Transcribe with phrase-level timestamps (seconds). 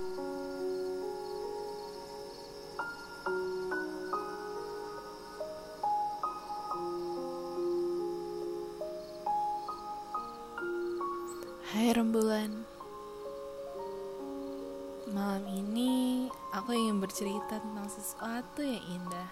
[0.00, 0.08] Hai
[11.92, 12.64] rembulan.
[15.12, 19.28] Malam ini aku ingin bercerita tentang sesuatu yang indah.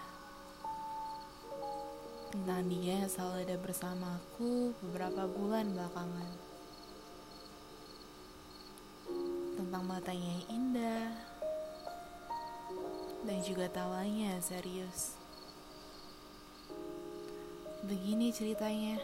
[2.29, 6.47] Tentang dia yang selalu ada bersamaku beberapa bulan belakangan
[9.79, 11.06] Tentang matanya yang indah
[13.22, 15.14] Dan juga tawanya serius.
[17.86, 18.98] Begini ceritanya.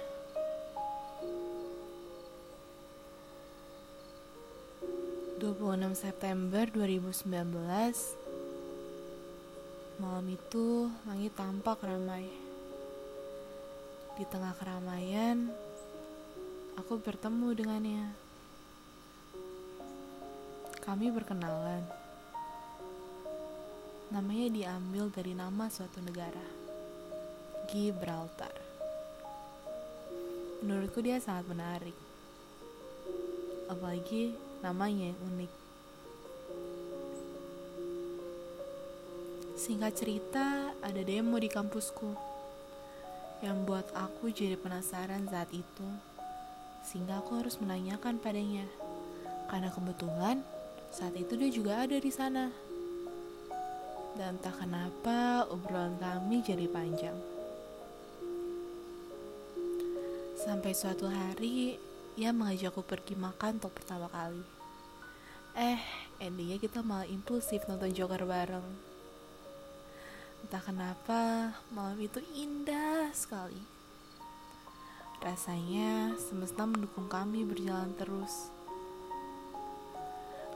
[5.39, 7.23] 26 September 2019
[10.03, 12.27] Malam itu langit tampak ramai.
[14.19, 15.55] Di tengah keramaian
[16.83, 18.24] Aku bertemu dengannya
[20.85, 21.83] Kami berkenalan
[24.13, 26.45] Namanya diambil dari nama suatu negara
[27.73, 28.53] Gibraltar
[30.61, 31.97] Menurutku dia sangat menarik
[33.65, 35.53] Apalagi namanya yang unik.
[39.61, 42.17] Singkat cerita, ada demo di kampusku
[43.45, 45.89] yang buat aku jadi penasaran saat itu,
[46.81, 48.65] sehingga aku harus menanyakan padanya.
[49.53, 50.41] Karena kebetulan
[50.95, 52.55] saat itu dia juga ada di sana.
[54.15, 57.19] Dan entah kenapa obrolan kami jadi panjang.
[60.39, 61.83] Sampai suatu hari
[62.15, 64.39] ia mengajakku pergi makan untuk pertama kali.
[65.59, 65.83] Eh,
[66.23, 68.95] endingnya kita malah impulsif nonton Joker bareng.
[70.47, 71.21] Entah kenapa
[71.75, 73.59] malam itu indah sekali.
[75.19, 78.55] Rasanya semesta mendukung kami berjalan terus.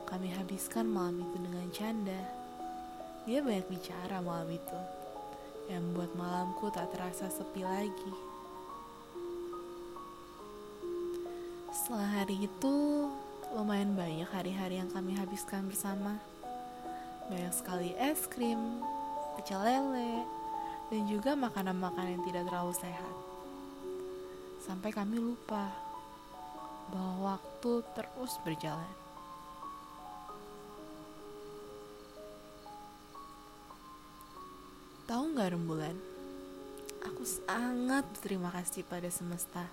[0.09, 2.21] Kami habiskan malam itu dengan canda.
[3.29, 4.81] Dia banyak bicara malam itu,
[5.69, 8.15] yang membuat malamku tak terasa sepi lagi.
[11.69, 13.05] Setelah hari itu,
[13.53, 16.17] lumayan banyak hari-hari yang kami habiskan bersama.
[17.29, 18.81] Banyak sekali es krim,
[19.37, 20.25] pecel lele,
[20.89, 23.15] dan juga makanan-makanan yang tidak terlalu sehat.
[24.65, 25.69] Sampai kami lupa
[26.89, 29.08] bahwa waktu terus berjalan.
[35.09, 35.97] Tahu nggak rembulan?
[37.09, 39.65] Aku sangat berterima kasih pada semesta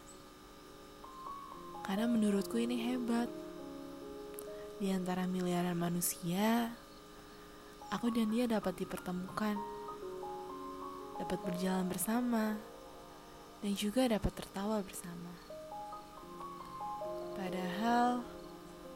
[1.84, 3.28] karena menurutku ini hebat.
[4.80, 6.72] Di antara miliaran manusia,
[7.92, 9.60] aku dan dia dapat dipertemukan,
[11.20, 12.56] dapat berjalan bersama,
[13.60, 15.32] dan juga dapat tertawa bersama.
[17.36, 18.24] Padahal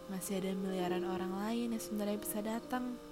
[0.07, 3.08] masih ada miliaran orang lain yang sebenarnya bisa datang.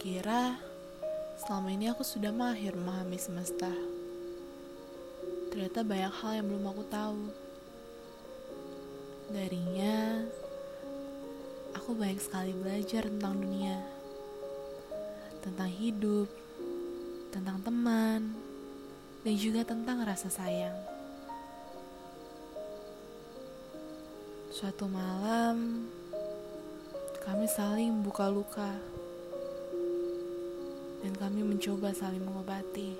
[0.00, 0.56] Kira
[1.44, 3.68] selama ini aku sudah mahir memahami semesta.
[5.52, 7.20] Ternyata banyak hal yang belum aku tahu.
[9.28, 10.24] Darinya,
[11.76, 13.76] aku banyak sekali belajar tentang dunia,
[15.44, 16.32] tentang hidup,
[17.28, 18.32] tentang teman,
[19.20, 20.80] dan juga tentang rasa sayang.
[24.48, 25.84] Suatu malam,
[27.20, 28.80] kami saling buka luka
[31.00, 32.96] dan kami mencoba saling mengobati.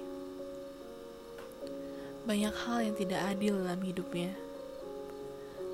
[2.24, 4.32] Banyak hal yang tidak adil dalam hidupnya.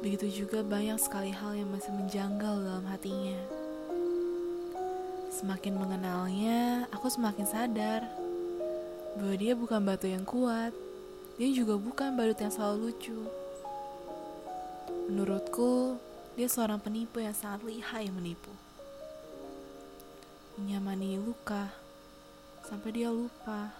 [0.03, 3.38] Begitu juga banyak sekali hal yang masih menjanggal dalam hatinya.
[5.32, 8.06] Semakin mengenalnya, aku semakin sadar
[9.16, 10.72] bahwa dia bukan batu yang kuat.
[11.37, 13.20] Dia juga bukan badut yang selalu lucu.
[15.12, 16.00] Menurutku,
[16.34, 18.53] dia seorang penipu yang sangat lihai menipu.
[20.56, 21.85] Menyamani luka
[22.66, 23.71] sampai dia lupa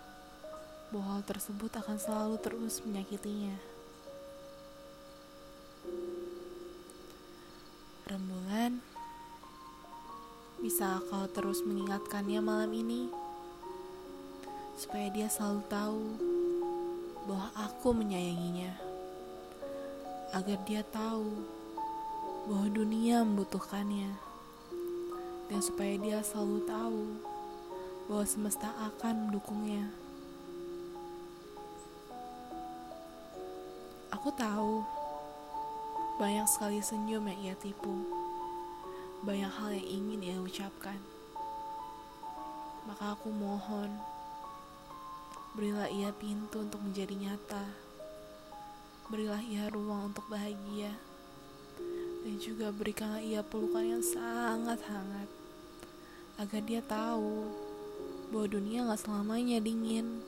[0.95, 3.59] bahwa hal tersebut akan selalu terus menyakitinya.
[8.07, 8.79] Rembulan,
[10.63, 13.11] bisa kau terus mengingatkannya malam ini?
[14.79, 16.03] Supaya dia selalu tahu
[17.27, 18.71] bahwa aku menyayanginya,
[20.31, 21.43] agar dia tahu
[22.47, 24.15] bahwa dunia membutuhkannya,
[25.51, 27.03] dan supaya dia selalu tahu
[28.07, 29.91] bahwa semesta akan mendukungnya.
[34.15, 34.83] Aku tahu
[36.17, 38.07] banyak sekali senyum yang ia tipu,
[39.23, 40.99] banyak hal yang ingin ia ucapkan.
[42.87, 43.91] Maka aku mohon,
[45.57, 47.65] Berilah ia pintu untuk menjadi nyata.
[49.09, 50.93] Berilah ia ruang untuk bahagia.
[52.21, 55.25] Dan juga berikanlah ia pelukan yang sangat hangat.
[56.37, 57.49] Agar dia tahu
[58.31, 60.23] bahwa dunia gak selamanya dingin.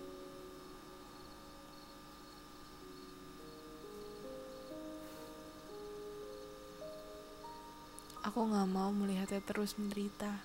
[8.28, 10.44] Aku gak mau melihatnya terus menderita.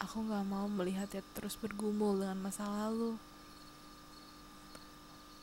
[0.00, 3.20] Aku gak mau melihatnya terus bergumul dengan masa lalu.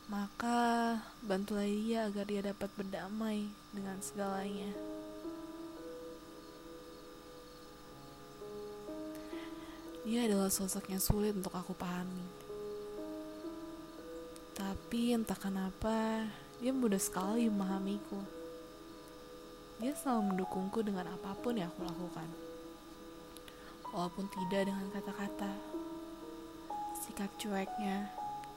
[0.09, 5.02] Maka bantulah dia agar dia dapat berdamai dengan segalanya.
[10.03, 12.27] Dia adalah sosok yang sulit untuk aku pahami.
[14.53, 16.27] Tapi entah kenapa,
[16.59, 18.19] dia mudah sekali memahamiku.
[19.79, 22.29] Dia selalu mendukungku dengan apa pun yang aku lakukan
[23.93, 25.53] walaupun tidak dengan kata-kata.
[26.97, 28.09] Sikap cueknya,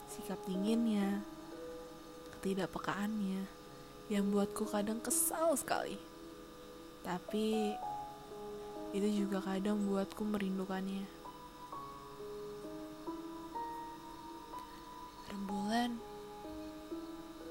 [0.09, 1.21] sikap dinginnya,
[2.39, 3.45] ketidakpekaannya
[4.09, 6.01] yang buatku kadang kesal sekali.
[7.05, 7.77] Tapi
[8.97, 11.16] itu juga kadang buatku merindukannya.
[15.37, 16.01] Rembulan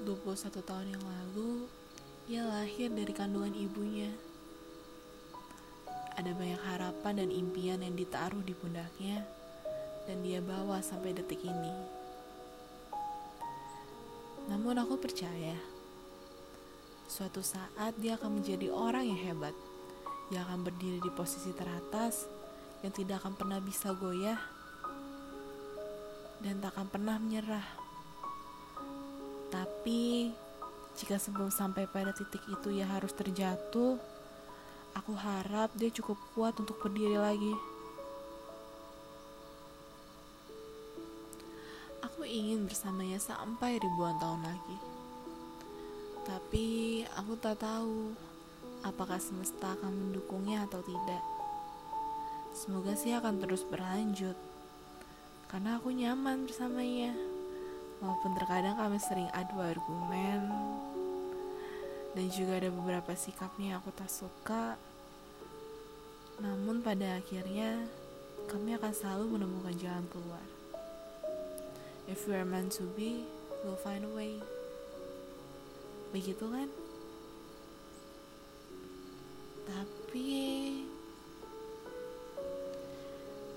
[0.02, 1.70] 21 tahun yang lalu,
[2.26, 4.10] ia lahir dari kandungan ibunya.
[6.18, 9.22] Ada banyak harapan dan impian yang ditaruh di pundaknya,
[10.10, 11.70] dan dia bawa sampai detik ini.
[14.50, 15.54] Namun, aku percaya
[17.06, 19.54] suatu saat dia akan menjadi orang yang hebat,
[20.34, 22.26] yang akan berdiri di posisi teratas,
[22.82, 24.55] yang tidak akan pernah bisa goyah,
[26.40, 27.68] dan tak akan pernah menyerah.
[29.52, 30.32] Tapi,
[30.98, 33.96] jika sebelum sampai pada titik itu ia harus terjatuh,
[34.96, 37.52] Aku harap dia cukup kuat untuk berdiri lagi.
[42.00, 44.78] Aku ingin bersamanya sampai ribuan tahun lagi.
[46.24, 46.66] Tapi
[47.12, 48.16] aku tak tahu
[48.88, 51.20] apakah semesta akan mendukungnya atau tidak.
[52.56, 54.45] Semoga sih akan terus berlanjut.
[55.46, 57.14] Karena aku nyaman bersamanya.
[58.02, 60.50] Walaupun terkadang kami sering adu argumen.
[62.16, 64.80] Dan juga ada beberapa sikapnya yang aku tak suka.
[66.40, 67.88] Namun pada akhirnya
[68.46, 70.46] kami akan selalu menemukan jalan keluar.
[72.06, 73.26] If we are meant to be
[73.66, 74.38] we'll find a way.
[76.14, 76.70] Begitu kan?
[79.66, 80.30] Tapi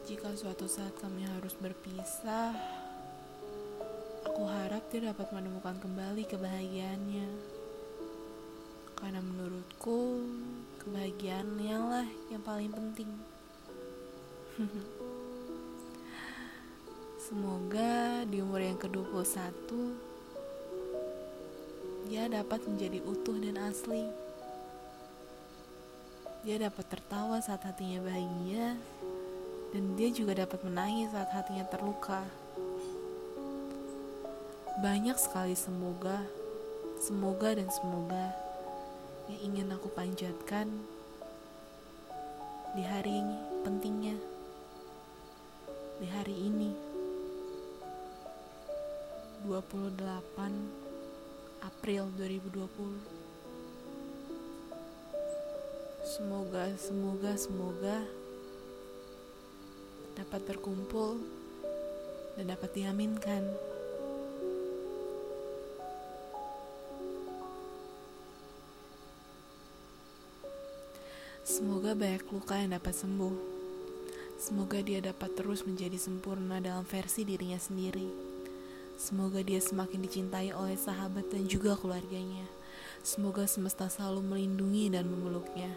[0.09, 2.57] jika suatu saat kami harus berpisah
[4.25, 7.29] aku harap dia dapat menemukan kembali kebahagiaannya
[8.97, 10.25] karena menurutku
[10.81, 13.05] kebahagiaannya lah yang paling penting.
[17.29, 19.69] Semoga di umur yang ke-21
[22.09, 24.09] dia dapat menjadi utuh dan asli.
[26.41, 28.73] Dia dapat tertawa saat hatinya bahagia
[29.69, 32.25] dan dia juga dapat menangis saat hatinya terluka.
[34.79, 36.23] Banyak sekali semoga,
[36.97, 38.33] semoga dan semoga
[39.29, 40.71] yang ingin aku panjatkan
[42.73, 44.17] di hari ini pentingnya
[45.99, 46.71] di hari ini
[49.45, 49.99] 28
[51.59, 53.19] April 2020
[56.09, 58.01] Semoga, semoga, semoga
[60.19, 61.23] dapat berkumpul
[62.35, 63.47] dan dapat diaminkan.
[71.47, 73.35] Semoga banyak luka yang dapat sembuh.
[74.39, 78.07] Semoga dia dapat terus menjadi sempurna dalam versi dirinya sendiri.
[78.95, 82.47] Semoga dia semakin dicintai oleh sahabat dan juga keluarganya.
[83.03, 85.71] Semoga semesta selalu melindungi dan memeluknya.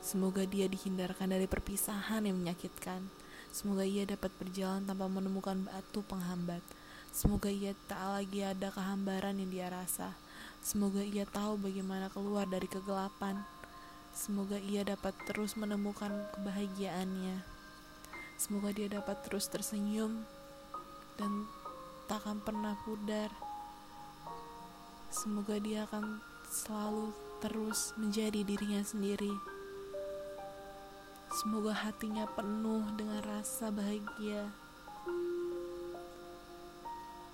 [0.00, 3.27] Semoga dia dihindarkan dari perpisahan yang menyakitkan.
[3.58, 6.62] Semoga ia dapat berjalan tanpa menemukan batu penghambat.
[7.10, 10.14] Semoga ia tak lagi ada kehambaran yang dia rasa.
[10.62, 13.42] Semoga ia tahu bagaimana keluar dari kegelapan.
[14.14, 17.42] Semoga ia dapat terus menemukan kebahagiaannya.
[18.38, 20.22] Semoga dia dapat terus tersenyum
[21.18, 21.50] dan
[22.06, 23.34] tak akan pernah pudar.
[25.10, 27.10] Semoga dia akan selalu
[27.42, 29.57] terus menjadi dirinya sendiri.
[31.28, 34.48] Semoga hatinya penuh dengan rasa bahagia.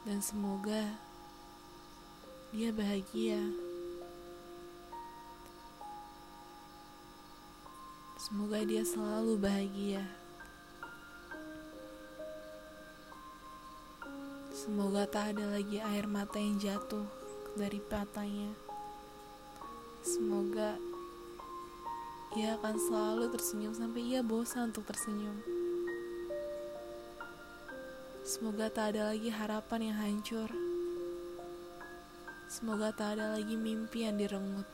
[0.03, 0.99] Dan semoga
[2.51, 3.39] dia bahagia.
[8.19, 10.03] Semoga dia selalu bahagia.
[14.55, 17.05] Semoga tak ada lagi air mata yang jatuh
[17.53, 18.51] dari matanya.
[20.01, 20.81] Semoga
[22.35, 25.39] ia akan selalu tersenyum sampai ia bosan untuk tersenyum.
[28.27, 30.51] Semoga tak ada lagi harapan yang hancur.
[32.51, 34.67] Semoga tak ada lagi mimpi yang direnggut.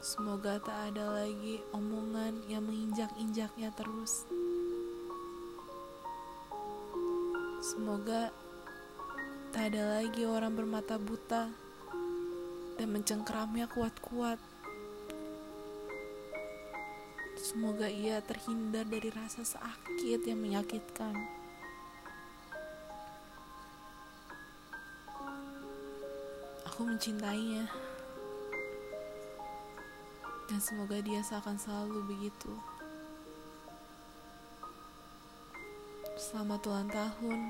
[0.00, 4.24] Semoga tak ada lagi omongan yang menginjak-injaknya terus.
[7.60, 8.32] Semoga
[9.52, 11.52] tak ada lagi orang bermata buta
[12.80, 14.49] dan mencengkeramnya kuat-kuat.
[17.50, 21.18] Semoga ia terhindar dari rasa sakit yang menyakitkan.
[26.70, 27.66] Aku mencintainya.
[30.46, 32.54] Dan semoga dia seakan selalu begitu.
[36.22, 37.40] Selamat ulang tahun.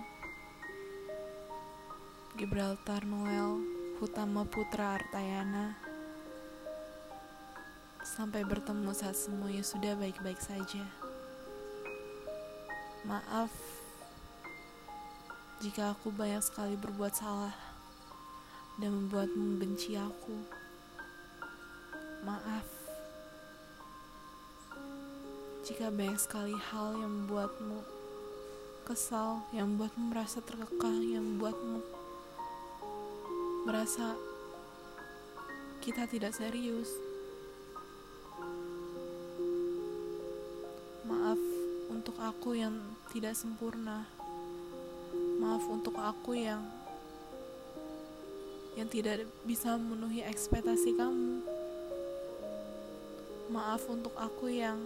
[2.41, 3.61] Gibraltar Noel
[4.01, 5.90] Hutama Putra Artayana.
[8.11, 10.83] Sampai bertemu saat semuanya sudah baik-baik saja.
[13.07, 13.55] Maaf
[15.63, 17.55] jika aku banyak sekali berbuat salah
[18.83, 20.43] dan membuatmu membenci aku.
[22.27, 22.67] Maaf
[25.63, 27.79] jika banyak sekali hal yang membuatmu
[28.91, 31.79] kesal, yang membuatmu merasa terkekang, yang membuatmu
[33.71, 34.19] merasa
[35.79, 37.10] kita tidak serius.
[42.01, 42.81] Untuk aku yang
[43.13, 44.09] tidak sempurna.
[45.37, 46.65] Maaf untuk aku yang
[48.73, 51.45] yang tidak bisa memenuhi ekspektasi kamu.
[53.53, 54.81] Maaf untuk aku yang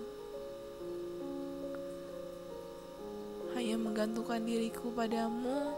[3.54, 5.70] hanya menggantungkan diriku padamu,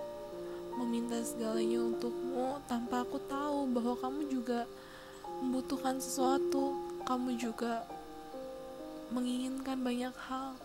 [0.81, 4.65] meminta segalanya untukmu tanpa aku tahu bahwa kamu juga
[5.45, 6.73] membutuhkan sesuatu,
[7.05, 7.85] kamu juga
[9.13, 10.57] menginginkan banyak hal.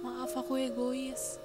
[0.00, 1.40] Maaf aku egois.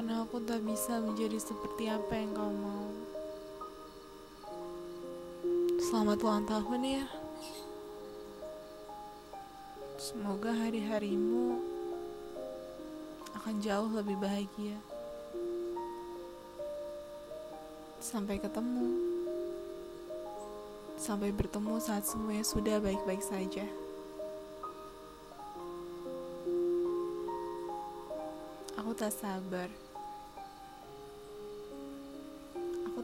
[0.00, 2.88] karena aku tak bisa menjadi seperti apa yang kau mau.
[5.76, 7.04] Selamat ulang tahun ya.
[10.00, 11.79] Semoga hari-harimu
[13.40, 14.76] akan jauh lebih bahagia.
[18.04, 18.92] Sampai ketemu.
[21.00, 23.64] Sampai bertemu saat semuanya sudah baik-baik saja.
[28.76, 29.72] Aku tak sabar.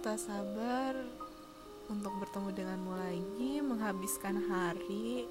[0.06, 0.94] tak sabar
[1.90, 5.26] untuk bertemu denganmu lagi, menghabiskan hari,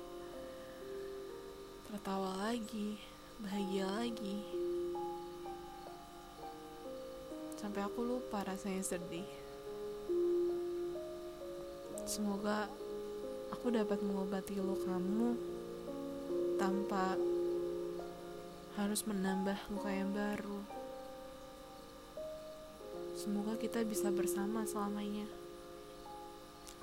[1.87, 2.99] tertawa lagi,
[3.39, 4.64] bahagia lagi.
[7.65, 9.25] Sampai aku lupa rasanya sedih.
[12.05, 12.69] Semoga
[13.49, 15.33] aku dapat mengobati lukamu
[16.61, 17.17] tanpa
[18.77, 20.61] harus menambah luka yang baru.
[23.17, 25.25] Semoga kita bisa bersama selamanya.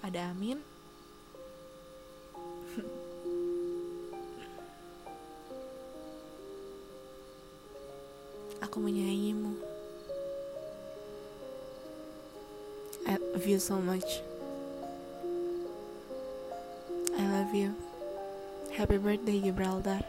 [0.02, 0.71] Ada amin.
[13.62, 14.20] So much.
[17.16, 17.76] I love you.
[18.74, 20.00] Happy birthday, Gibraltar.